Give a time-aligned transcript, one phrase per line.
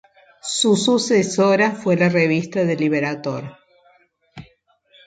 [0.41, 3.57] Su sucesora fue la revista "The Liberator".